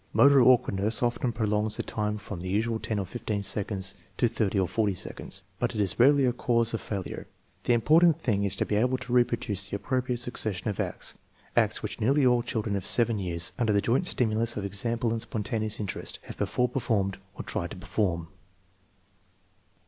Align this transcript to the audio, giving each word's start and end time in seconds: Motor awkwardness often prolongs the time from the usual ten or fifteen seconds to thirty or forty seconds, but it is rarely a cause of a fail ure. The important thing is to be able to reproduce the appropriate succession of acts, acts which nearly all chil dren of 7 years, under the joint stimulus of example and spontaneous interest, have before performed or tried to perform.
Motor 0.13 0.41
awkwardness 0.41 1.03
often 1.03 1.31
prolongs 1.31 1.77
the 1.77 1.83
time 1.83 2.17
from 2.17 2.39
the 2.41 2.49
usual 2.49 2.79
ten 2.79 2.97
or 2.97 3.05
fifteen 3.05 3.43
seconds 3.43 3.93
to 4.17 4.27
thirty 4.27 4.57
or 4.59 4.67
forty 4.67 4.95
seconds, 4.95 5.43
but 5.59 5.75
it 5.75 5.79
is 5.79 5.99
rarely 5.99 6.25
a 6.25 6.33
cause 6.33 6.73
of 6.73 6.79
a 6.79 6.83
fail 6.83 7.03
ure. 7.05 7.27
The 7.65 7.73
important 7.73 8.19
thing 8.19 8.43
is 8.43 8.55
to 8.55 8.65
be 8.65 8.77
able 8.77 8.97
to 8.97 9.13
reproduce 9.13 9.69
the 9.69 9.75
appropriate 9.75 10.19
succession 10.19 10.67
of 10.69 10.79
acts, 10.79 11.19
acts 11.55 11.83
which 11.83 12.01
nearly 12.01 12.25
all 12.25 12.41
chil 12.41 12.63
dren 12.63 12.75
of 12.75 12.83
7 12.83 13.19
years, 13.19 13.51
under 13.59 13.73
the 13.73 13.79
joint 13.79 14.07
stimulus 14.07 14.57
of 14.57 14.65
example 14.65 15.11
and 15.11 15.21
spontaneous 15.21 15.79
interest, 15.79 16.17
have 16.23 16.35
before 16.37 16.67
performed 16.67 17.19
or 17.35 17.43
tried 17.43 17.69
to 17.69 17.77
perform. 17.77 18.29